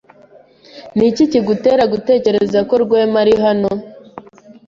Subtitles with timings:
[0.95, 3.69] Niki kigutera gutekereza ko Rwema ari hano?